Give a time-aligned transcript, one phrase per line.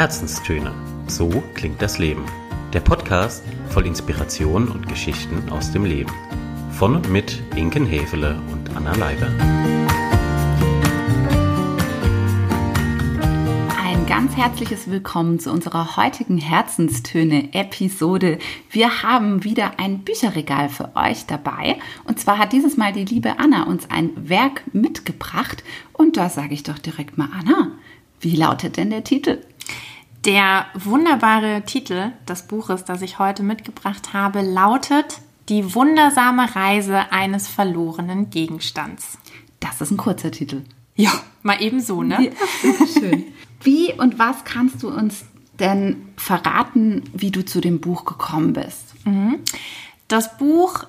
[0.00, 0.72] Herzenstöne.
[1.08, 2.24] So klingt das Leben.
[2.72, 6.10] Der Podcast voll Inspiration und Geschichten aus dem Leben.
[6.72, 9.26] Von und mit Inken Hefele und Anna Leiber.
[13.78, 18.38] Ein ganz herzliches Willkommen zu unserer heutigen Herzenstöne-Episode.
[18.70, 21.78] Wir haben wieder ein Bücherregal für euch dabei.
[22.04, 25.62] Und zwar hat dieses Mal die liebe Anna uns ein Werk mitgebracht.
[25.92, 27.72] Und da sage ich doch direkt mal, Anna,
[28.20, 29.40] wie lautet denn der Titel?
[30.24, 37.48] Der wunderbare Titel des Buches, das ich heute mitgebracht habe, lautet Die wundersame Reise eines
[37.48, 39.18] verlorenen Gegenstands.
[39.60, 40.62] Das ist ein kurzer Titel.
[40.94, 42.32] Ja, mal eben so, ne?
[42.62, 43.24] Ja, schön.
[43.62, 45.24] Wie und was kannst du uns
[45.58, 48.94] denn verraten, wie du zu dem Buch gekommen bist?
[50.08, 50.84] Das Buch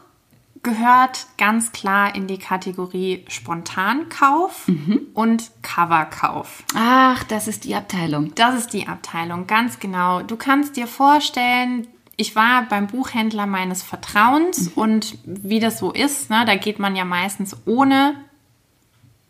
[0.64, 4.68] gehört ganz klar in die Kategorie Spontankauf
[5.14, 6.64] und Coverkauf.
[6.76, 8.34] Ach, das ist die Abteilung.
[8.36, 10.22] Das ist die Abteilung, ganz genau.
[10.22, 16.30] Du kannst dir vorstellen, ich war beim Buchhändler meines Vertrauens und wie das so ist,
[16.30, 18.16] ne, da geht man ja meistens ohne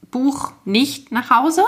[0.10, 1.64] Buch nicht nach Hause.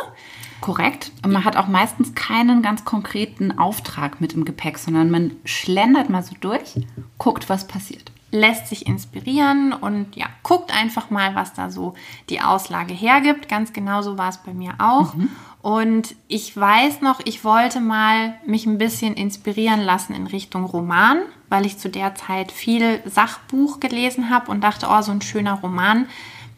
[0.59, 1.11] Korrekt.
[1.23, 6.09] Und man hat auch meistens keinen ganz konkreten Auftrag mit im Gepäck, sondern man schlendert
[6.09, 6.75] mal so durch,
[7.17, 8.11] guckt, was passiert.
[8.33, 11.93] Lässt sich inspirieren und ja, guckt einfach mal, was da so
[12.29, 13.47] die Auslage hergibt.
[13.47, 15.13] Ganz genauso war es bei mir auch.
[15.61, 21.21] Und ich weiß noch, ich wollte mal mich ein bisschen inspirieren lassen in Richtung Roman,
[21.47, 25.53] weil ich zu der Zeit viel Sachbuch gelesen habe und dachte, oh, so ein schöner
[25.53, 26.07] Roman,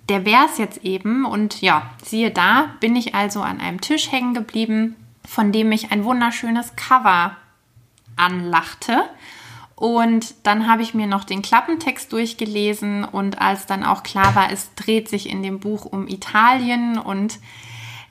[0.07, 1.25] der wäre es jetzt eben.
[1.25, 4.95] Und ja, siehe da, bin ich also an einem Tisch hängen geblieben,
[5.27, 7.35] von dem ich ein wunderschönes Cover
[8.15, 9.03] anlachte.
[9.75, 14.51] Und dann habe ich mir noch den Klappentext durchgelesen und als dann auch klar war,
[14.51, 17.39] es dreht sich in dem Buch um Italien und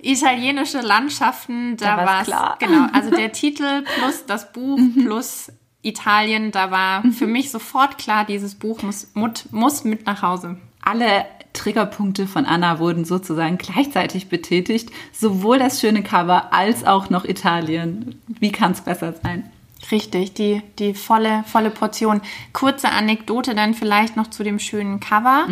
[0.03, 2.57] italienische Landschaften, da, Da war es klar.
[2.59, 8.27] genau, also der Titel plus das Buch plus Italien, da war für mich sofort klar,
[8.27, 10.59] dieses Buch muss, muss mit nach Hause.
[10.83, 11.25] Alle
[11.55, 14.91] Triggerpunkte von Anna wurden sozusagen gleichzeitig betätigt.
[15.13, 18.21] Sowohl das schöne Cover als auch noch Italien.
[18.27, 19.51] Wie kann es besser sein?
[19.91, 22.21] Richtig, die, die volle, volle Portion.
[22.53, 25.47] Kurze Anekdote dann vielleicht noch zu dem schönen Cover.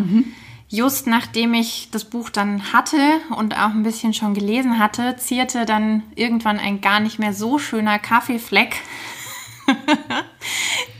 [0.69, 2.97] Just nachdem ich das Buch dann hatte
[3.37, 7.59] und auch ein bisschen schon gelesen hatte, zierte dann irgendwann ein gar nicht mehr so
[7.59, 8.77] schöner Kaffeefleck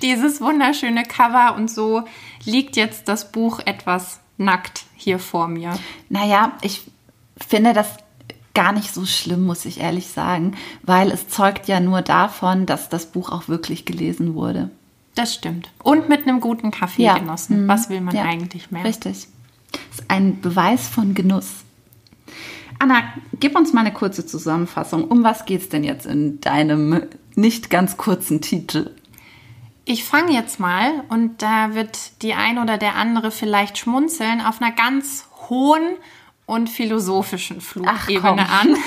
[0.03, 2.03] dieses wunderschöne Cover und so
[2.45, 5.79] liegt jetzt das Buch etwas nackt hier vor mir.
[6.09, 6.83] Naja, ich
[7.49, 7.97] finde das
[8.55, 12.89] gar nicht so schlimm, muss ich ehrlich sagen, weil es zeugt ja nur davon, dass
[12.89, 14.71] das Buch auch wirklich gelesen wurde.
[15.15, 15.71] Das stimmt.
[15.83, 17.19] Und mit einem guten Kaffee Ja.
[17.19, 17.65] genossen.
[17.65, 17.69] Mhm.
[17.69, 18.23] Was will man Ja.
[18.25, 18.85] eigentlich mehr?
[18.85, 19.27] Richtig.
[19.73, 21.65] Das ist ein Beweis von Genuss.
[22.79, 23.03] Anna,
[23.39, 25.05] gib uns mal eine kurze Zusammenfassung.
[25.05, 27.03] Um was geht es denn jetzt in deinem
[27.35, 28.91] nicht ganz kurzen Titel?
[29.85, 34.61] Ich fange jetzt mal und da wird die ein oder der andere vielleicht schmunzeln auf
[34.63, 35.83] einer ganz hohen
[36.53, 37.61] und philosophischen.
[37.61, 38.77] Flugebene an.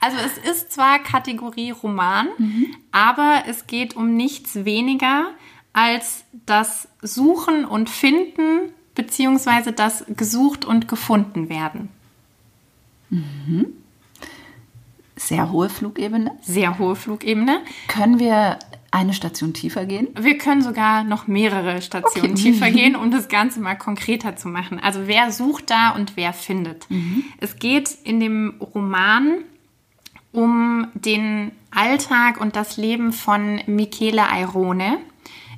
[0.00, 2.26] Also es ist zwar Kategorie Roman,
[2.90, 5.26] aber es geht um nichts weniger
[5.72, 11.88] als das Suchen und Finden beziehungsweise das gesucht und gefunden werden.
[15.14, 16.32] Sehr hohe Flugebene.
[16.42, 17.60] Sehr hohe Flugebene.
[17.86, 18.58] Können wir
[18.92, 20.08] eine Station tiefer gehen?
[20.20, 22.42] Wir können sogar noch mehrere Stationen Okay.
[22.42, 24.78] tiefer gehen, um das Ganze mal konkreter zu machen.
[24.78, 26.86] Also wer sucht da und wer findet.
[27.40, 29.38] Es geht in dem Roman
[30.30, 34.98] um den Alltag und das Leben von Michele Airone.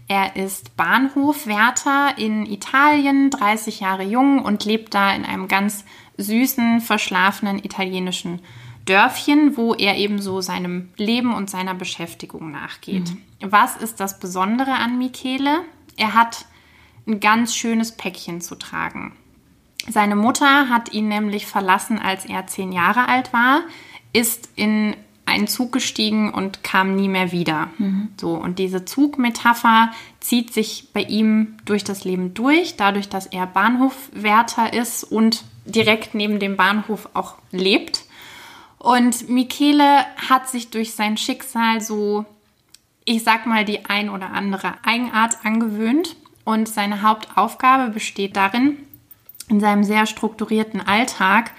[0.07, 5.85] Er ist Bahnhofwärter in Italien, 30 Jahre jung und lebt da in einem ganz
[6.19, 8.41] süßen, verschlafenen italienischen
[8.85, 13.13] Dörfchen, wo er eben so seinem Leben und seiner Beschäftigung nachgeht.
[13.41, 15.61] Was ist das Besondere an Michele?
[15.97, 16.45] Er hat
[17.07, 19.13] ein ganz schönes Päckchen zu tragen.
[19.89, 23.63] Seine Mutter hat ihn nämlich verlassen, als er zehn Jahre alt war,
[24.13, 27.69] ist in einen Zug gestiegen und kam nie mehr wieder.
[28.21, 33.47] So, und diese Zugmetapher zieht sich bei ihm durch das Leben durch, dadurch, dass er
[33.47, 38.04] Bahnhofwärter ist und direkt neben dem Bahnhof auch lebt.
[38.85, 42.27] Und Michele hat sich durch sein Schicksal so,
[43.07, 46.17] ich sag mal, die ein oder andere Eigenart angewöhnt.
[46.45, 48.77] Und seine Hauptaufgabe besteht darin,
[49.49, 51.53] in seinem sehr strukturierten Alltag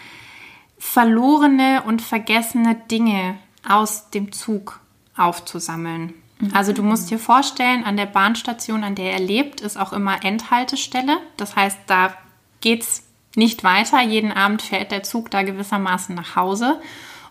[0.77, 4.79] verlorene und vergessene Dinge aus dem Zug
[5.17, 6.13] aufzusammeln.
[6.53, 10.23] Also du musst dir vorstellen, an der Bahnstation, an der er lebt, ist auch immer
[10.23, 11.17] Endhaltestelle.
[11.37, 12.13] Das heißt, da
[12.61, 13.03] geht's
[13.35, 13.99] nicht weiter.
[14.03, 16.79] Jeden Abend fährt der Zug da gewissermaßen nach Hause.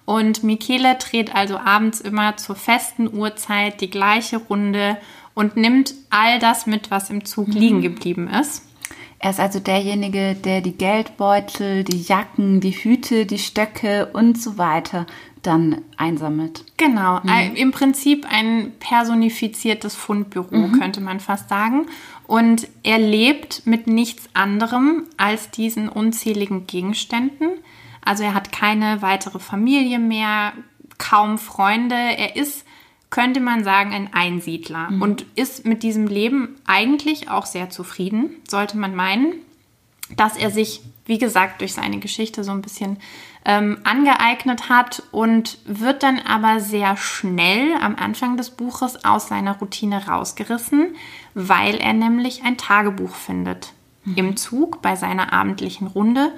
[0.04, 4.98] Und Michele dreht also abends immer zur festen Uhrzeit die gleiche Runde
[5.34, 8.62] und nimmt all das mit, was im Zug liegen geblieben ist.
[9.18, 14.58] Er ist also derjenige, der die Geldbeutel, die Jacken, die Hüte, die Stöcke und so
[14.58, 15.06] weiter
[15.40, 16.64] dann einsammelt.
[16.76, 17.54] Genau, mhm.
[17.54, 20.78] im Prinzip ein personifiziertes Fundbüro, mhm.
[20.78, 21.86] könnte man fast sagen.
[22.26, 27.48] Und er lebt mit nichts anderem als diesen unzähligen Gegenständen.
[28.04, 30.52] Also er hat keine weitere Familie mehr,
[30.98, 31.94] kaum Freunde.
[31.94, 32.64] Er ist,
[33.10, 35.02] könnte man sagen, ein Einsiedler mhm.
[35.02, 39.34] und ist mit diesem Leben eigentlich auch sehr zufrieden, sollte man meinen,
[40.16, 42.98] dass er sich, wie gesagt, durch seine Geschichte so ein bisschen
[43.44, 49.58] ähm, angeeignet hat und wird dann aber sehr schnell am Anfang des Buches aus seiner
[49.58, 50.96] Routine rausgerissen,
[51.34, 53.72] weil er nämlich ein Tagebuch findet
[54.04, 54.14] mhm.
[54.16, 56.32] im Zug bei seiner abendlichen Runde.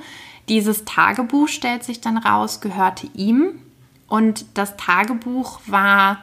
[0.48, 3.60] Dieses Tagebuch stellt sich dann raus, gehörte ihm
[4.08, 6.18] und das Tagebuch war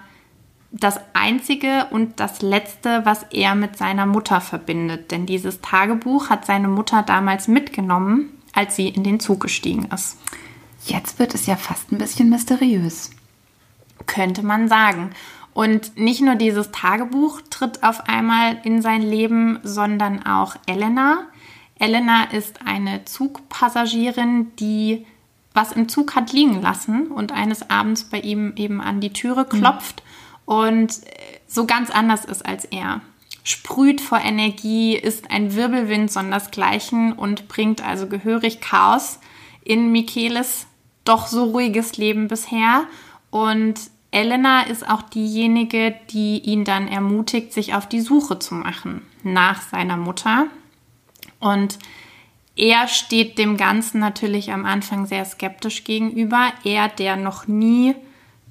[0.72, 5.12] das einzige und das letzte, was er mit seiner Mutter verbindet.
[5.12, 10.18] Denn dieses Tagebuch hat seine Mutter damals mitgenommen, als sie in den Zug gestiegen ist.
[10.86, 13.12] Jetzt wird es ja fast ein bisschen mysteriös.
[14.08, 15.12] Könnte man sagen.
[15.54, 21.28] Und nicht nur dieses Tagebuch tritt auf einmal in sein Leben, sondern auch Elena.
[21.84, 25.06] Elena ist eine Zugpassagierin, die
[25.54, 29.44] was im Zug hat liegen lassen und eines Abends bei ihm eben an die Türe
[29.44, 30.02] klopft
[30.46, 30.54] mhm.
[30.54, 31.02] und
[31.46, 33.02] so ganz anders ist als er.
[33.44, 39.20] Sprüht vor Energie, ist ein Wirbelwind sondersgleichen und bringt also gehörig Chaos
[39.62, 40.68] in Micheles
[41.04, 42.86] doch so ruhiges Leben bisher.
[43.30, 43.76] Und
[44.12, 49.62] Elena ist auch diejenige, die ihn dann ermutigt, sich auf die Suche zu machen nach
[49.62, 50.48] seiner Mutter.
[51.44, 51.78] Und
[52.56, 56.54] er steht dem Ganzen natürlich am Anfang sehr skeptisch gegenüber.
[56.64, 57.96] Er, der noch nie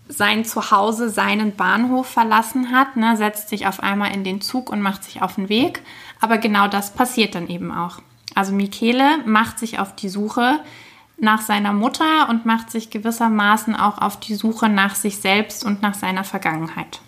[0.08, 4.82] sein Zuhause, seinen Bahnhof verlassen hat, ne, setzt sich auf einmal in den Zug und
[4.82, 5.82] macht sich auf den Weg.
[6.20, 8.00] Aber genau das passiert dann eben auch.
[8.34, 10.60] Also Michele macht sich auf die Suche
[11.18, 15.80] nach seiner Mutter und macht sich gewissermaßen auch auf die Suche nach sich selbst und
[15.80, 17.00] nach seiner Vergangenheit.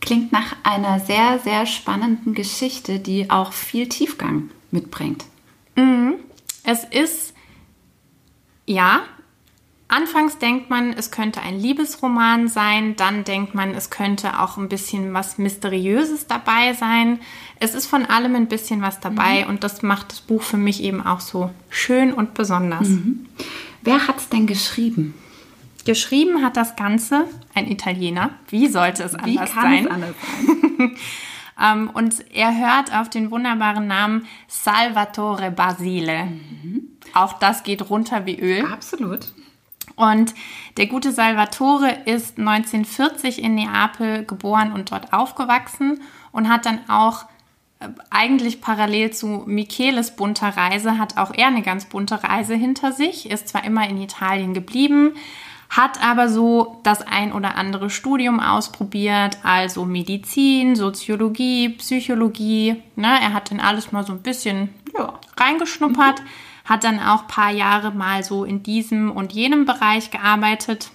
[0.00, 5.24] Klingt nach einer sehr, sehr spannenden Geschichte, die auch viel Tiefgang mitbringt.
[5.76, 6.14] Mhm.
[6.64, 7.34] Es ist,
[8.66, 9.02] ja,
[9.92, 14.70] Anfangs denkt man, es könnte ein Liebesroman sein, dann denkt man, es könnte auch ein
[14.70, 17.20] bisschen was Mysteriöses dabei sein.
[17.60, 19.50] Es ist von allem ein bisschen was dabei mhm.
[19.50, 22.88] und das macht das Buch für mich eben auch so schön und besonders.
[22.88, 23.26] Mhm.
[23.82, 25.12] Wer hat es denn geschrieben?
[25.84, 28.30] Geschrieben hat das Ganze ein Italiener.
[28.48, 29.84] Wie sollte es anders Wie kann sein?
[29.84, 30.14] Es anders
[30.78, 30.96] sein?
[31.58, 36.24] um, und er hört auf den wunderbaren Namen Salvatore Basile.
[36.24, 36.88] Mhm.
[37.14, 38.64] Auch das geht runter wie Öl.
[38.66, 39.32] Absolut.
[39.96, 40.34] Und
[40.76, 46.00] der gute Salvatore ist 1940 in Neapel geboren und dort aufgewachsen
[46.30, 47.26] und hat dann auch
[47.80, 52.92] äh, eigentlich parallel zu Micheles bunter Reise, hat auch er eine ganz bunte Reise hinter
[52.92, 55.14] sich, ist zwar immer in Italien geblieben,
[55.72, 62.82] hat aber so das ein oder andere Studium ausprobiert, also Medizin, Soziologie, Psychologie.
[62.96, 63.08] Ne?
[63.20, 66.20] Er hat dann alles mal so ein bisschen ja, reingeschnuppert.
[66.20, 66.28] Mhm
[66.64, 70.90] hat dann auch ein paar Jahre mal so in diesem und jenem Bereich gearbeitet,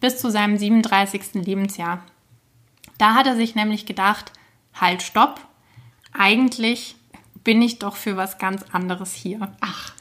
[0.00, 1.34] bis zu seinem 37.
[1.34, 2.02] Lebensjahr.
[2.98, 4.32] Da hat er sich nämlich gedacht,
[4.74, 5.40] halt, stopp,
[6.12, 6.96] eigentlich
[7.44, 9.52] bin ich doch für was ganz anderes hier.
[9.60, 9.92] Ach,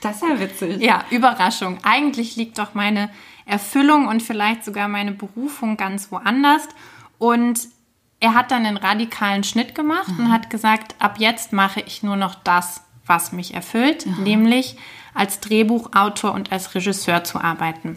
[0.00, 0.80] das ist ja witzig.
[0.80, 1.78] ja, Überraschung.
[1.82, 3.10] Eigentlich liegt doch meine
[3.46, 6.68] Erfüllung und vielleicht sogar meine Berufung ganz woanders.
[7.18, 7.68] Und
[8.20, 10.26] er hat dann einen radikalen Schnitt gemacht mhm.
[10.26, 14.22] und hat gesagt, ab jetzt mache ich nur noch das, was mich erfüllt, Aha.
[14.22, 14.76] nämlich
[15.12, 17.96] als Drehbuchautor und als Regisseur zu arbeiten.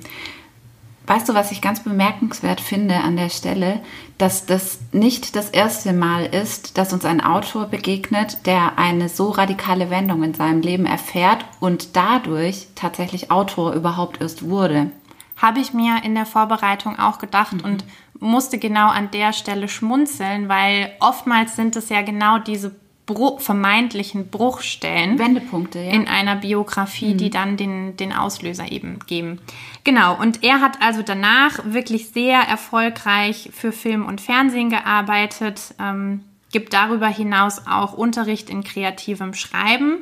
[1.08, 3.80] Weißt du, was ich ganz bemerkenswert finde an der Stelle,
[4.18, 9.30] dass das nicht das erste Mal ist, dass uns ein Autor begegnet, der eine so
[9.30, 14.92] radikale Wendung in seinem Leben erfährt und dadurch tatsächlich Autor überhaupt erst wurde.
[15.38, 17.64] Habe ich mir in der Vorbereitung auch gedacht mhm.
[17.64, 17.86] und
[18.20, 22.76] musste genau an der Stelle schmunzeln, weil oftmals sind es ja genau diese
[23.08, 25.18] Bruch, vermeintlichen Bruchstellen.
[25.18, 25.92] Wendepunkte, ja.
[25.92, 27.18] In einer Biografie, mhm.
[27.18, 29.40] die dann den, den Auslöser eben geben.
[29.86, 36.26] Genau, und er hat also danach wirklich sehr erfolgreich für Film und Fernsehen gearbeitet, ähm,
[36.52, 40.00] gibt darüber hinaus auch Unterricht in kreativem Schreiben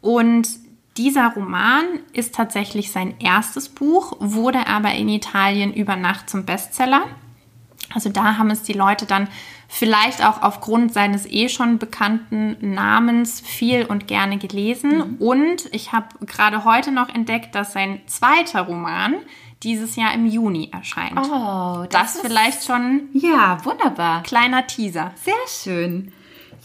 [0.00, 0.48] und
[0.96, 7.04] dieser Roman ist tatsächlich sein erstes Buch, wurde aber in Italien über Nacht zum Bestseller.
[7.94, 9.28] Also da haben es die Leute dann
[9.68, 14.96] vielleicht auch aufgrund seines eh schon bekannten Namens viel und gerne gelesen.
[14.96, 15.16] Mhm.
[15.18, 19.16] Und ich habe gerade heute noch entdeckt, dass sein zweiter Roman,
[19.62, 21.18] dieses Jahr im Juni erscheint.
[21.18, 23.08] Oh, das, das vielleicht schon.
[23.12, 24.22] Ja, wunderbar.
[24.22, 25.12] Kleiner Teaser.
[25.16, 26.12] Sehr schön.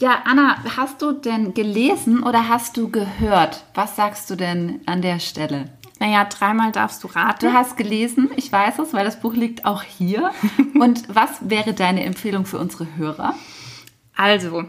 [0.02, 3.64] Ja, Anna, hast du denn gelesen oder hast du gehört?
[3.74, 5.66] Was sagst du denn an der Stelle?
[6.00, 7.46] Naja, dreimal darfst du raten.
[7.46, 10.32] Du hast gelesen, ich weiß es, weil das Buch liegt auch hier.
[10.74, 13.36] Und was wäre deine Empfehlung für unsere Hörer?
[14.16, 14.64] Also,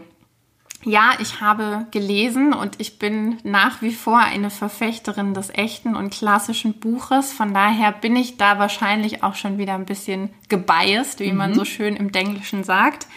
[0.84, 6.12] ja, ich habe gelesen und ich bin nach wie vor eine Verfechterin des echten und
[6.12, 7.32] klassischen Buches.
[7.32, 11.38] Von daher bin ich da wahrscheinlich auch schon wieder ein bisschen gebiased, wie mhm.
[11.38, 13.08] man so schön im Denglischen sagt.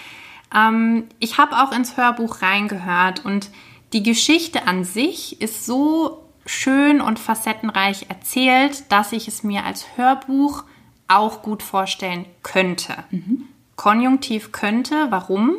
[0.54, 3.50] Ähm, ich habe auch ins Hörbuch reingehört und
[3.94, 9.86] die Geschichte an sich ist so schön und facettenreich erzählt, dass ich es mir als
[9.96, 10.64] Hörbuch
[11.08, 13.04] auch gut vorstellen könnte.
[13.12, 13.44] Mhm.
[13.76, 15.58] Konjunktiv könnte, warum?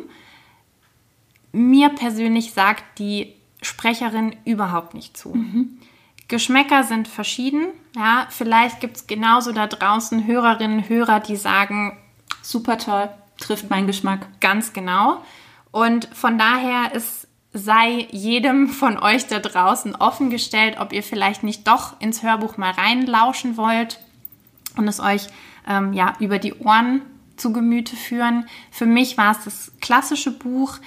[1.51, 5.29] Mir persönlich sagt die Sprecherin überhaupt nicht zu.
[5.29, 5.79] Mhm.
[6.27, 7.67] Geschmäcker sind verschieden.
[7.95, 11.97] Ja, vielleicht gibt es genauso da draußen Hörerinnen, Hörer, die sagen,
[12.43, 14.27] super toll, trifft meinen Geschmack.
[14.39, 15.23] Ganz genau.
[15.71, 21.67] Und von daher ist sei jedem von euch da draußen offengestellt, ob ihr vielleicht nicht
[21.67, 23.99] doch ins Hörbuch mal reinlauschen wollt
[24.77, 25.27] und es euch
[25.67, 27.01] ähm, ja über die Ohren
[27.37, 28.47] zu Gemüte führen.
[28.69, 30.77] Für mich war es das klassische Buch.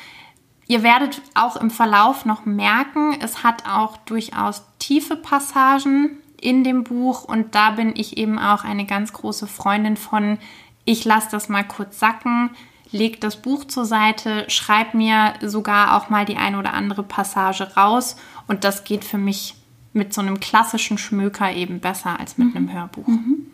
[0.69, 6.85] Ihr werdet auch im Verlauf noch merken, es hat auch durchaus tiefe Passagen in dem
[6.85, 10.39] Buch und da bin ich eben auch eine ganz große Freundin von.
[10.85, 12.51] Ich lasse das mal kurz sacken
[12.93, 17.75] leg das Buch zur Seite, schreib mir sogar auch mal die eine oder andere Passage
[17.75, 19.55] raus und das geht für mich
[19.95, 22.57] mit so einem klassischen Schmöker eben besser als mit mhm.
[22.57, 23.07] einem Hörbuch.
[23.07, 23.47] Mhm.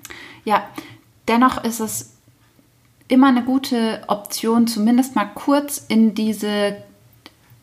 [0.44, 0.64] Ja,
[1.26, 2.16] dennoch ist es
[3.06, 6.76] immer eine gute Option, zumindest mal kurz in diese,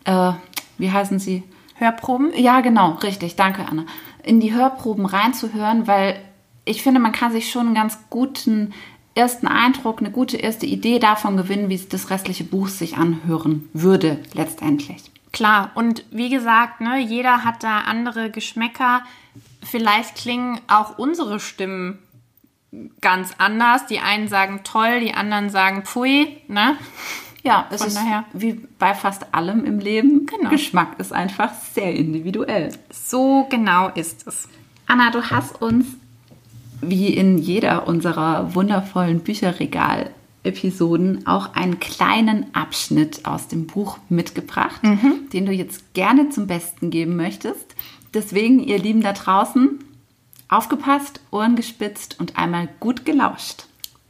[0.06, 0.32] äh,
[0.78, 1.44] wie heißen sie?
[1.76, 2.32] Hörproben?
[2.36, 3.86] Ja, genau, richtig, danke Anna.
[4.24, 6.18] In die Hörproben reinzuhören, weil
[6.64, 8.74] ich finde, man kann sich schon einen ganz guten
[9.16, 14.20] ersten Eindruck, eine gute erste Idee davon gewinnen, wie das restliche Buch sich anhören würde,
[14.34, 15.12] letztendlich.
[15.32, 19.02] Klar, und wie gesagt, ne, jeder hat da andere Geschmäcker.
[19.64, 22.00] Vielleicht klingen auch unsere Stimmen
[23.02, 23.86] ganz anders.
[23.88, 26.78] Die einen sagen toll, die anderen sagen pfui, ne?
[27.44, 28.26] Ja, es Von ist daher.
[28.34, 30.26] wie bei fast allem im Leben.
[30.26, 30.50] Genau.
[30.50, 32.72] Geschmack ist einfach sehr individuell.
[32.90, 34.50] So genau ist es.
[34.88, 35.86] Anna, du hast uns
[36.90, 45.30] wie in jeder unserer wundervollen Bücherregal-Episoden auch einen kleinen Abschnitt aus dem Buch mitgebracht, mhm.
[45.32, 47.76] den du jetzt gerne zum Besten geben möchtest.
[48.14, 49.80] Deswegen, ihr Lieben da draußen,
[50.50, 53.66] aufgepasst, Ohren gespitzt und einmal gut gelauscht.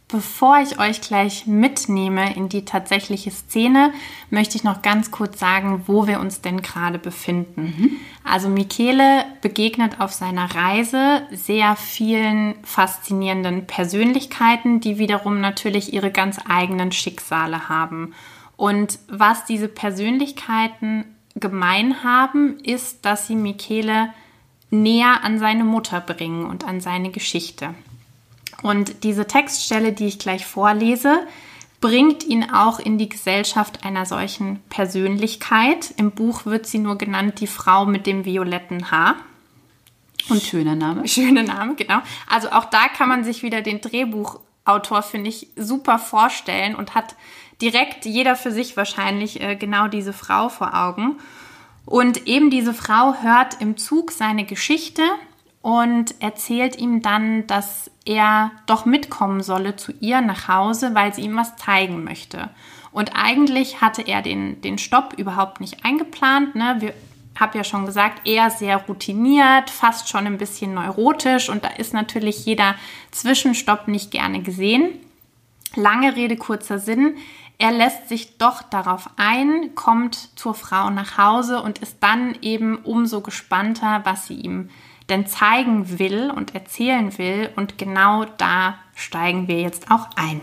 [0.08, 3.92] Bevor ich euch gleich mitnehme in die tatsächliche Szene,
[4.30, 7.62] möchte ich noch ganz kurz sagen, wo wir uns denn gerade befinden.
[7.62, 7.92] Mhm.
[8.24, 16.38] Also Michele begegnet auf seiner Reise sehr vielen faszinierenden Persönlichkeiten, die wiederum natürlich ihre ganz
[16.48, 18.14] eigenen Schicksale haben.
[18.58, 24.10] Und was diese Persönlichkeiten gemein haben, ist, dass sie Michele
[24.70, 27.74] näher an seine Mutter bringen und an seine Geschichte.
[28.66, 31.28] Und diese Textstelle, die ich gleich vorlese,
[31.82, 35.94] bringt ihn auch in die Gesellschaft einer solchen Persönlichkeit.
[35.98, 39.18] Im Buch wird sie nur genannt die Frau mit dem violetten Haar.
[40.30, 41.08] Und schöner Name.
[41.08, 42.02] Schöner Name, genau.
[42.28, 47.16] Also auch da kann man sich wieder den Drehbuchautor, finde ich, super vorstellen und hat
[47.62, 51.18] direkt jeder für sich wahrscheinlich äh, genau diese Frau vor Augen.
[51.86, 55.04] Und eben diese Frau hört im Zug seine Geschichte
[55.66, 61.24] und erzählt ihm dann, dass er doch mitkommen solle zu ihr nach Hause, weil sie
[61.24, 62.52] ihm was zeigen möchte.
[62.92, 66.54] Und eigentlich hatte er den, den Stopp überhaupt nicht eingeplant.
[66.54, 66.76] Ne?
[66.82, 66.94] Wir
[67.40, 71.96] habe ja schon gesagt, eher sehr routiniert, fast schon ein bisschen neurotisch und da ist
[71.96, 72.76] natürlich jeder
[73.10, 74.90] Zwischenstopp nicht gerne gesehen.
[75.74, 77.16] Lange Rede, kurzer Sinn.
[77.58, 82.78] Er lässt sich doch darauf ein, kommt zur Frau nach Hause und ist dann eben
[82.78, 84.70] umso gespannter, was sie ihm
[85.10, 87.50] denn zeigen will und erzählen will.
[87.56, 90.42] Und genau da steigen wir jetzt auch ein.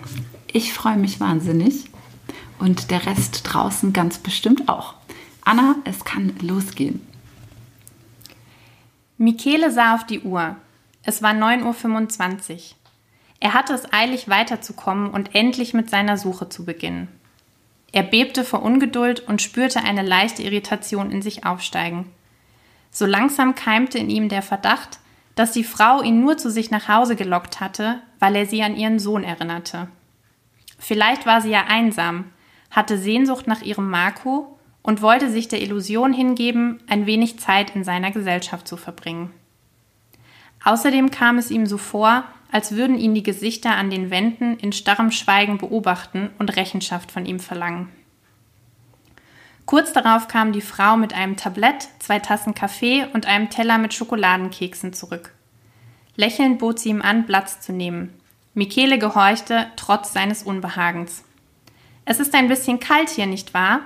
[0.53, 1.87] Ich freue mich wahnsinnig
[2.59, 4.95] und der Rest draußen ganz bestimmt auch.
[5.45, 7.01] Anna, es kann losgehen.
[9.19, 10.57] Michele sah auf die Uhr.
[11.03, 12.61] Es war 9.25 Uhr.
[13.41, 17.09] Er hatte es eilig weiterzukommen und endlich mit seiner Suche zu beginnen.
[17.91, 22.07] Er bebte vor Ungeduld und spürte eine leichte Irritation in sich aufsteigen.
[22.93, 25.01] So langsam keimte in ihm der Verdacht,
[25.35, 28.77] dass die Frau ihn nur zu sich nach Hause gelockt hatte, weil er sie an
[28.77, 29.89] ihren Sohn erinnerte.
[30.79, 32.27] Vielleicht war sie ja einsam,
[32.71, 37.83] hatte Sehnsucht nach ihrem Marco und wollte sich der Illusion hingeben, ein wenig Zeit in
[37.83, 39.33] seiner Gesellschaft zu verbringen.
[40.65, 44.73] Außerdem kam es ihm so vor, als würden ihn die Gesichter an den Wänden in
[44.73, 47.89] starrem Schweigen beobachten und Rechenschaft von ihm verlangen.
[49.67, 53.95] Kurz darauf kam die Frau mit einem Tablett, zwei Tassen Kaffee und einem Teller mit
[53.95, 55.33] Schokoladenkeksen zurück.
[56.17, 58.13] Lächelnd bot sie ihm an, Platz zu nehmen.
[58.55, 61.25] Michele gehorchte, trotz seines Unbehagens.
[62.05, 63.81] Es ist ein bisschen kalt hier, nicht wahr?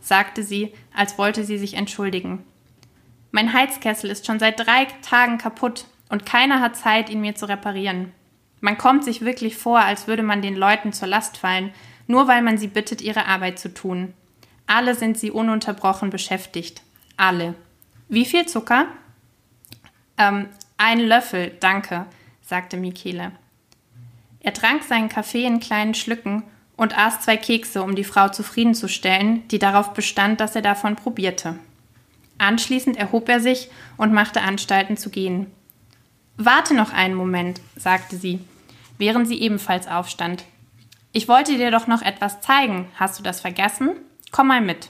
[0.00, 2.44] sagte sie, als wollte sie sich entschuldigen.
[3.30, 7.48] Mein Heizkessel ist schon seit drei Tagen kaputt und keiner hat Zeit, ihn mir zu
[7.48, 8.12] reparieren.
[8.60, 11.72] Man kommt sich wirklich vor, als würde man den Leuten zur Last fallen,
[12.06, 14.12] nur weil man sie bittet, ihre Arbeit zu tun.
[14.74, 16.80] Alle sind sie ununterbrochen beschäftigt.
[17.18, 17.54] Alle.
[18.08, 18.86] Wie viel Zucker?
[20.16, 20.48] Ähm,
[20.78, 22.06] ein Löffel, danke,
[22.40, 23.32] sagte Michele.
[24.40, 26.42] Er trank seinen Kaffee in kleinen Schlücken
[26.74, 31.58] und aß zwei Kekse, um die Frau zufriedenzustellen, die darauf bestand, dass er davon probierte.
[32.38, 35.48] Anschließend erhob er sich und machte Anstalten zu gehen.
[36.38, 38.40] Warte noch einen Moment, sagte sie,
[38.96, 40.46] während sie ebenfalls aufstand.
[41.12, 42.88] Ich wollte dir doch noch etwas zeigen.
[42.98, 43.90] Hast du das vergessen?
[44.32, 44.88] Komm mal mit.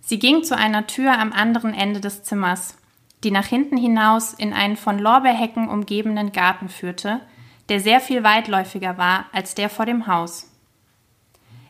[0.00, 2.76] Sie ging zu einer Tür am anderen Ende des Zimmers,
[3.24, 7.20] die nach hinten hinaus in einen von Lorbeerhecken umgebenen Garten führte,
[7.68, 10.52] der sehr viel weitläufiger war als der vor dem Haus.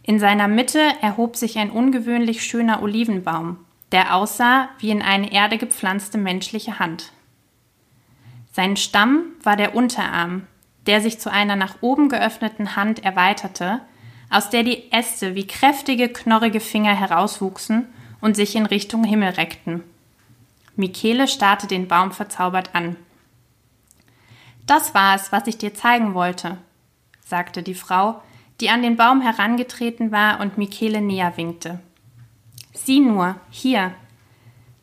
[0.03, 3.57] In seiner Mitte erhob sich ein ungewöhnlich schöner Olivenbaum,
[3.93, 7.13] der aussah wie in eine Erde gepflanzte menschliche Hand.
[8.53, 10.47] Sein Stamm war der Unterarm,
[10.87, 13.81] der sich zu einer nach oben geöffneten Hand erweiterte,
[14.31, 17.87] aus der die Äste wie kräftige, knorrige Finger herauswuchsen
[18.21, 19.83] und sich in Richtung Himmel reckten.
[20.75, 22.97] Michele starrte den Baum verzaubert an.
[24.67, 26.59] Das war es, was ich dir zeigen wollte,
[27.25, 28.21] sagte die Frau,
[28.61, 31.81] die an den Baum herangetreten war und Michele näher winkte.
[32.75, 33.93] Sieh nur, hier,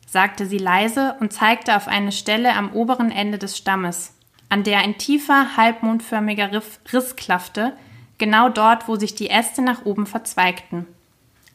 [0.07, 4.13] sagte sie leise und zeigte auf eine Stelle am oberen Ende des Stammes,
[4.47, 6.51] an der ein tiefer, halbmondförmiger
[6.91, 7.75] Riss klaffte,
[8.24, 10.88] genau dort, wo sich die Äste nach oben verzweigten.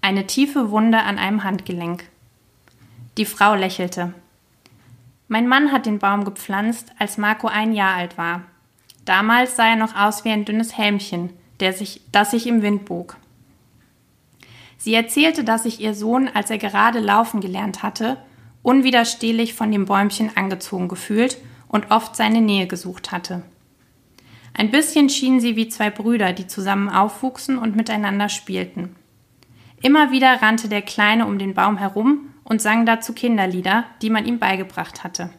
[0.02, 2.04] Eine tiefe Wunde an einem Handgelenk.
[3.16, 4.12] Die Frau lächelte.
[5.28, 8.42] Mein Mann hat den Baum gepflanzt, als Marco ein Jahr alt war.
[9.06, 12.84] Damals sah er noch aus wie ein dünnes Helmchen, der sich, das sich im Wind
[12.84, 13.16] bog.
[14.76, 18.18] Sie erzählte, dass sich ihr Sohn, als er gerade laufen gelernt hatte,
[18.62, 23.42] unwiderstehlich von dem Bäumchen angezogen gefühlt und oft seine Nähe gesucht hatte.
[24.58, 28.96] Ein bisschen schienen sie wie zwei Brüder, die zusammen aufwuchsen und miteinander spielten.
[29.82, 34.26] Immer wieder rannte der Kleine um den Baum herum und sang dazu Kinderlieder, die man
[34.26, 35.30] ihm beigebracht hatte.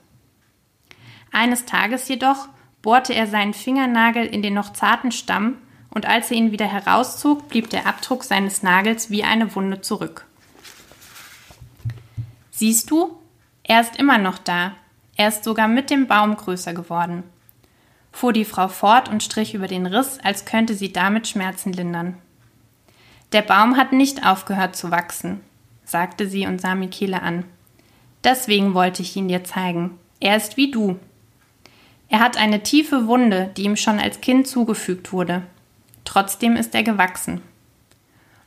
[1.34, 2.48] Eines Tages jedoch
[2.82, 5.58] bohrte er seinen Fingernagel in den noch zarten Stamm
[5.90, 10.28] und als er ihn wieder herauszog, blieb der Abdruck seines Nagels wie eine Wunde zurück.
[12.52, 13.20] Siehst du,
[13.64, 14.76] er ist immer noch da.
[15.18, 17.26] Er ist sogar mit dem Baum größer geworden.
[18.12, 22.18] Fuhr die Frau fort und strich über den Riss, als könnte sie damit Schmerzen lindern.
[23.32, 25.42] Der Baum hat nicht aufgehört zu wachsen
[25.90, 27.46] sagte sie und sah Michele an.
[28.24, 29.98] Deswegen wollte ich ihn dir zeigen.
[30.20, 31.00] Er ist wie du.
[32.10, 35.44] Er hat eine tiefe Wunde, die ihm schon als Kind zugefügt wurde.
[36.06, 37.42] Trotzdem ist er gewachsen.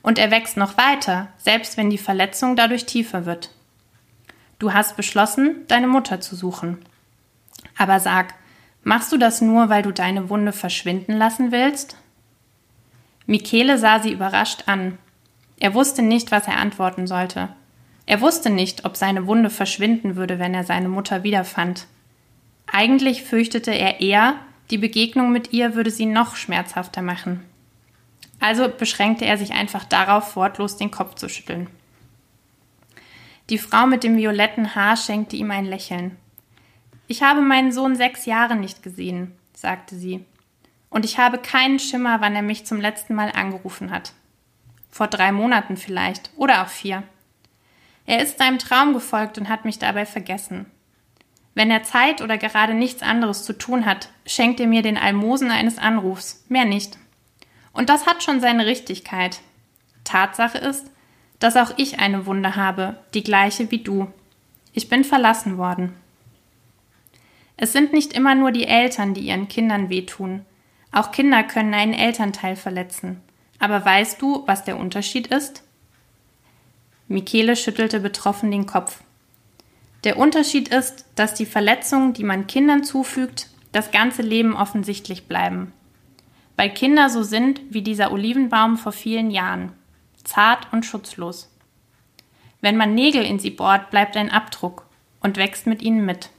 [0.03, 3.51] Und er wächst noch weiter, selbst wenn die Verletzung dadurch tiefer wird.
[4.59, 6.79] Du hast beschlossen, deine Mutter zu suchen.
[7.79, 8.35] Aber sag,
[8.83, 11.97] machst du das nur, weil du deine Wunde verschwinden lassen willst?
[13.27, 14.99] Michele sah sie überrascht an.
[15.59, 17.49] Er wusste nicht, was er antworten sollte.
[18.07, 21.87] Er wusste nicht, ob seine Wunde verschwinden würde, wenn er seine Mutter wiederfand.
[22.66, 24.35] Eigentlich fürchtete er eher,
[24.71, 27.45] die Begegnung mit ihr würde sie noch schmerzhafter machen.
[28.40, 31.68] Also beschränkte er sich einfach darauf, wortlos den Kopf zu schütteln.
[33.51, 36.16] Die Frau mit dem violetten Haar schenkte ihm ein Lächeln.
[37.12, 40.25] Ich habe meinen Sohn sechs Jahre nicht gesehen, sagte sie.
[40.88, 44.14] Und ich habe keinen Schimmer, wann er mich zum letzten Mal angerufen hat.
[44.88, 47.03] Vor drei Monaten vielleicht oder auch vier.
[48.07, 50.64] Er ist seinem Traum gefolgt und hat mich dabei vergessen.
[51.53, 55.51] Wenn er Zeit oder gerade nichts anderes zu tun hat, schenkt er mir den Almosen
[55.51, 56.96] eines Anrufs, mehr nicht.
[57.75, 59.40] Und das hat schon seine Richtigkeit.
[60.05, 60.90] Tatsache ist,
[61.40, 64.11] dass auch ich eine Wunde habe, die gleiche wie du.
[64.72, 65.94] Ich bin verlassen worden.
[67.62, 70.44] Es sind nicht immer nur die Eltern, die ihren Kindern wehtun.
[70.90, 73.20] Auch Kinder können einen Elternteil verletzen.
[73.61, 75.62] Aber weißt du, was der Unterschied ist?
[77.07, 79.05] Michele schüttelte betroffen den Kopf.
[80.03, 85.72] Der Unterschied ist, dass die Verletzungen, die man Kindern zufügt, das ganze Leben offensichtlich bleiben.
[86.57, 89.70] Weil Kinder so sind wie dieser Olivenbaum vor vielen Jahren,
[90.25, 91.48] zart und schutzlos.
[92.61, 94.85] Wenn man Nägel in sie bohrt, bleibt ein Abdruck
[95.20, 96.31] und wächst mit ihnen mit.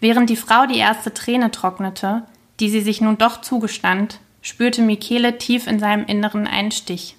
[0.00, 2.24] Während die Frau die erste Träne trocknete,
[2.60, 7.16] die sie sich nun doch zugestand, spürte Michele tief in seinem Inneren einen Stich.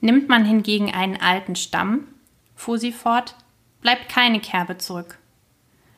[0.00, 2.06] Nimmt man hingegen einen alten Stamm,
[2.54, 3.34] fuhr sie fort,
[3.80, 5.18] bleibt keine Kerbe zurück.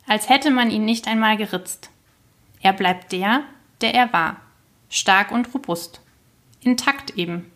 [0.07, 1.91] Als hätte man ihn nicht einmal geritzt.
[2.61, 3.43] Er bleibt der,
[3.81, 4.37] der er war,
[4.89, 6.01] stark und robust.
[6.61, 7.51] Intakt eben.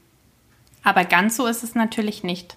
[0.83, 2.57] Aber ganz so ist es natürlich nicht.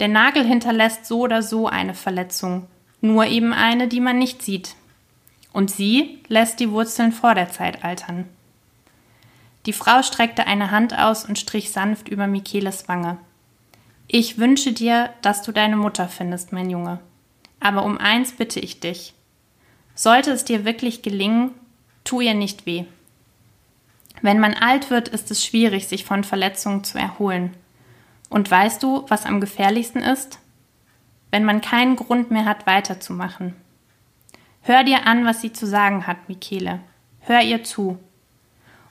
[0.00, 2.66] Der Nagel hinterlässt so oder so eine Verletzung,
[3.00, 4.74] nur eben eine, die man nicht sieht.
[5.52, 8.28] Und sie lässt die Wurzeln vor der Zeit altern.
[9.66, 13.18] Die Frau streckte eine Hand aus und strich sanft über Micheles Wange.
[14.06, 17.00] Ich wünsche dir, dass du deine Mutter findest, mein Junge.
[17.60, 19.14] Aber um eins bitte ich dich.
[19.94, 21.50] Sollte es dir wirklich gelingen,
[22.04, 22.84] tu ihr nicht weh.
[24.22, 27.54] Wenn man alt wird, ist es schwierig, sich von Verletzungen zu erholen.
[28.30, 30.38] Und weißt du, was am gefährlichsten ist?
[31.30, 33.54] Wenn man keinen Grund mehr hat, weiterzumachen.
[34.62, 36.80] Hör dir an, was sie zu sagen hat, Michele.
[37.20, 37.98] Hör ihr zu.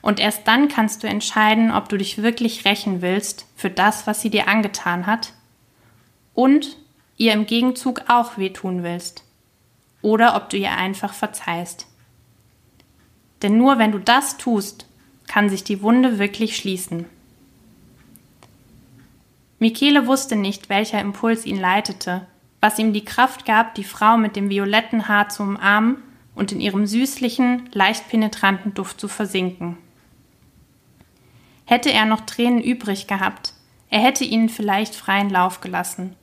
[0.00, 4.20] Und erst dann kannst du entscheiden, ob du dich wirklich rächen willst für das, was
[4.22, 5.32] sie dir angetan hat
[6.34, 6.76] und
[7.16, 9.24] ihr im Gegenzug auch wehtun willst.
[10.02, 11.86] Oder ob du ihr einfach verzeihst.
[13.42, 14.86] Denn nur wenn du das tust,
[15.26, 17.06] kann sich die Wunde wirklich schließen.
[19.58, 22.26] Michele wusste nicht, welcher Impuls ihn leitete,
[22.60, 26.02] was ihm die Kraft gab, die Frau mit dem violetten Haar zu umarmen
[26.34, 29.76] und in ihrem süßlichen, leicht penetranten Duft zu versinken.
[31.64, 33.52] Hätte er noch Tränen übrig gehabt,
[33.90, 36.14] er hätte ihnen vielleicht freien Lauf gelassen.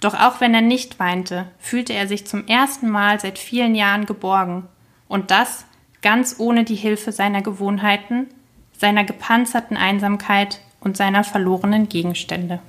[0.00, 4.06] Doch auch wenn er nicht weinte, fühlte er sich zum ersten Mal seit vielen Jahren
[4.06, 4.68] geborgen,
[5.08, 5.64] und das
[6.02, 8.28] ganz ohne die Hilfe seiner Gewohnheiten,
[8.76, 12.60] seiner gepanzerten Einsamkeit und seiner verlorenen Gegenstände.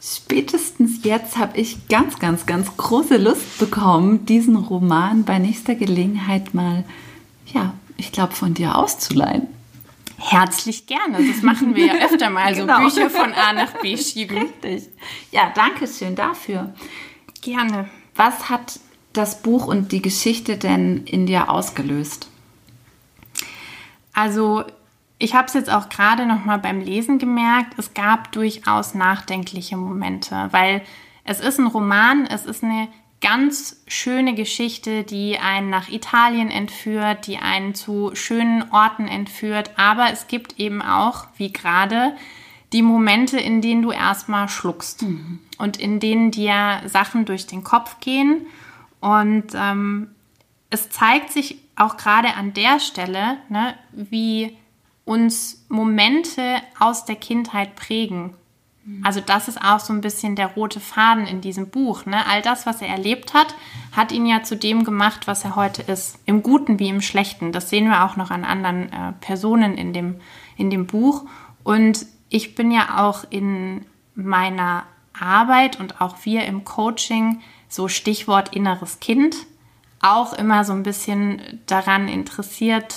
[0.00, 6.54] Spätestens jetzt habe ich ganz, ganz, ganz große Lust bekommen, diesen Roman bei nächster Gelegenheit
[6.54, 6.84] mal
[7.52, 9.48] ja, ich glaube, von dir auszuleihen.
[10.18, 11.26] Herzlich gerne.
[11.26, 12.80] Das machen wir ja öfter mal, so genau.
[12.80, 14.38] Bücher von A nach B schieben.
[14.38, 14.88] Richtig.
[15.30, 16.74] Ja, danke schön dafür.
[17.42, 17.88] Gerne.
[18.14, 18.80] Was hat
[19.12, 22.28] das Buch und die Geschichte denn in dir ausgelöst?
[24.16, 24.64] Also,
[25.18, 29.76] ich habe es jetzt auch gerade noch mal beim Lesen gemerkt, es gab durchaus nachdenkliche
[29.76, 30.82] Momente, weil
[31.24, 32.88] es ist ein Roman, es ist eine
[33.20, 39.70] ganz schöne Geschichte, die einen nach Italien entführt, die einen zu schönen Orten entführt.
[39.76, 42.16] Aber es gibt eben auch, wie gerade,
[42.72, 45.40] die Momente, in denen du erstmal schluckst mhm.
[45.58, 48.46] und in denen dir Sachen durch den Kopf gehen.
[49.00, 50.08] Und ähm,
[50.70, 54.56] es zeigt sich auch gerade an der Stelle, ne, wie
[55.04, 58.34] uns Momente aus der Kindheit prägen
[59.02, 62.06] also das ist auch so ein bisschen der rote Faden in diesem Buch.
[62.06, 62.24] Ne?
[62.26, 63.54] All das, was er erlebt hat,
[63.90, 66.20] hat ihn ja zu dem gemacht, was er heute ist.
[66.24, 67.50] Im Guten wie im Schlechten.
[67.50, 70.20] Das sehen wir auch noch an anderen äh, Personen in dem,
[70.56, 71.24] in dem Buch.
[71.64, 73.84] Und ich bin ja auch in
[74.14, 74.84] meiner
[75.18, 79.34] Arbeit und auch wir im Coaching, so Stichwort inneres Kind,
[80.00, 82.94] auch immer so ein bisschen daran interessiert,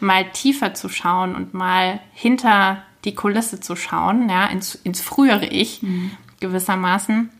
[0.00, 5.46] mal tiefer zu schauen und mal hinter die Kulisse zu schauen, ja, ins, ins frühere
[5.46, 6.12] Ich mhm.
[6.40, 7.30] gewissermaßen.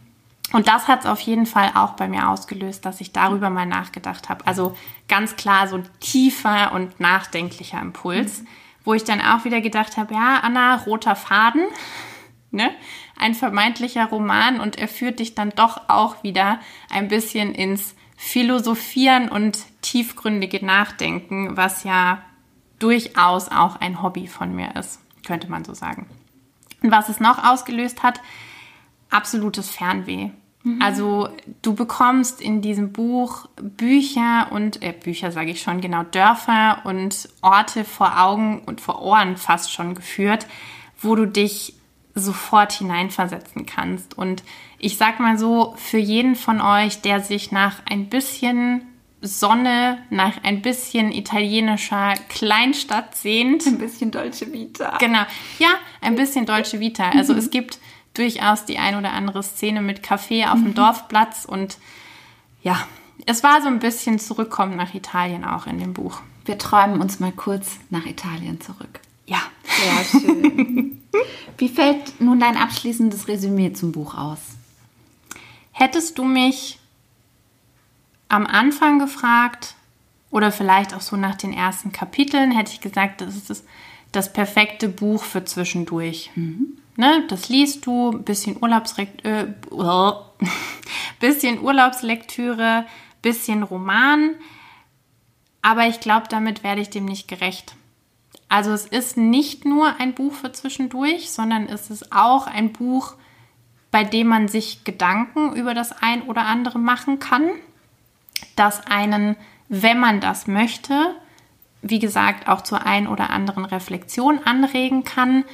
[0.52, 3.66] Und das hat es auf jeden Fall auch bei mir ausgelöst, dass ich darüber mal
[3.66, 4.46] nachgedacht habe.
[4.46, 8.46] Also ganz klar so ein tiefer und nachdenklicher Impuls, mhm.
[8.84, 11.66] wo ich dann auch wieder gedacht habe, ja, Anna, roter Faden,
[12.50, 12.70] ne?
[13.18, 19.30] ein vermeintlicher Roman und er führt dich dann doch auch wieder ein bisschen ins Philosophieren
[19.30, 22.22] und tiefgründige Nachdenken, was ja
[22.78, 26.06] durchaus auch ein Hobby von mir ist könnte man so sagen.
[26.82, 28.20] Und was es noch ausgelöst hat,
[29.10, 30.30] absolutes Fernweh.
[30.62, 30.82] Mhm.
[30.82, 31.28] Also
[31.62, 37.28] du bekommst in diesem Buch Bücher und äh, Bücher sage ich schon genau Dörfer und
[37.42, 40.46] Orte vor Augen und vor Ohren fast schon geführt,
[41.00, 41.74] wo du dich
[42.18, 44.16] sofort hineinversetzen kannst.
[44.16, 44.42] Und
[44.78, 48.82] ich sag mal so, für jeden von euch, der sich nach ein bisschen
[49.20, 53.66] Sonne nach ein bisschen italienischer Kleinstadt sehend.
[53.66, 54.96] Ein bisschen Dolce Vita.
[54.98, 55.22] Genau.
[55.58, 57.10] Ja, ein bisschen Dolce Vita.
[57.10, 57.40] Also mhm.
[57.40, 57.78] es gibt
[58.14, 60.74] durchaus die ein oder andere Szene mit Kaffee auf dem mhm.
[60.74, 61.78] Dorfplatz und
[62.62, 62.86] ja,
[63.26, 66.20] es war so ein bisschen Zurückkommen nach Italien auch in dem Buch.
[66.44, 69.00] Wir träumen uns mal kurz nach Italien zurück.
[69.28, 69.42] Ja.
[69.62, 71.02] Sehr schön.
[71.58, 74.40] Wie fällt nun dein abschließendes Resümee zum Buch aus?
[75.72, 76.78] Hättest du mich
[78.28, 79.74] am Anfang gefragt
[80.30, 83.64] oder vielleicht auch so nach den ersten Kapiteln, hätte ich gesagt, das ist das,
[84.12, 86.30] das perfekte Buch für zwischendurch.
[86.34, 86.78] Mhm.
[86.96, 89.46] Ne, das liest du, bisschen, Urlaubsrekt äh,
[91.20, 92.86] bisschen Urlaubslektüre,
[93.22, 94.34] bisschen Roman.
[95.62, 97.76] Aber ich glaube, damit werde ich dem nicht gerecht.
[98.48, 103.14] Also es ist nicht nur ein Buch für zwischendurch, sondern es ist auch ein Buch,
[103.90, 107.50] bei dem man sich Gedanken über das ein oder andere machen kann,
[108.56, 109.36] das einen,
[109.68, 111.14] wenn man das möchte,
[111.82, 115.44] wie gesagt, auch zur ein oder anderen Reflexion anregen kann.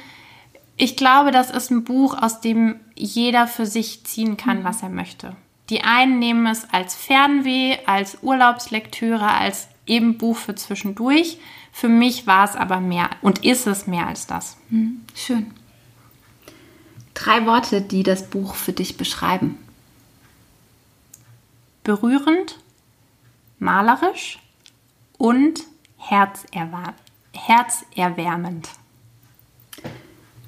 [0.77, 4.89] Ich glaube, das ist ein Buch, aus dem jeder für sich ziehen kann, was er
[4.89, 5.35] möchte.
[5.69, 11.39] Die einen nehmen es als Fernweh, als Urlaubslektüre, als eben Buch für zwischendurch.
[11.77, 14.55] Für mich war es aber mehr und ist es mehr als das.
[14.69, 15.51] Hm, schön.
[17.13, 19.57] Drei Worte, die das Buch für dich beschreiben.
[21.83, 22.59] Berührend,
[23.59, 24.39] malerisch
[25.17, 25.63] und
[25.97, 28.69] herzerwärmend.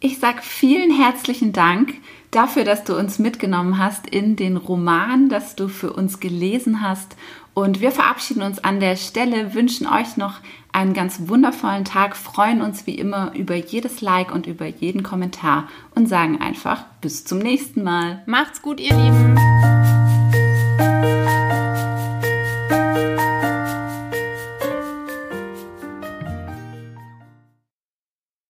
[0.00, 1.94] Ich sage vielen herzlichen Dank
[2.30, 7.16] dafür, dass du uns mitgenommen hast in den Roman, dass du für uns gelesen hast.
[7.58, 10.34] Und wir verabschieden uns an der Stelle, wünschen euch noch
[10.70, 15.66] einen ganz wundervollen Tag, freuen uns wie immer über jedes Like und über jeden Kommentar
[15.96, 18.22] und sagen einfach bis zum nächsten Mal.
[18.26, 19.97] Macht's gut, ihr Lieben.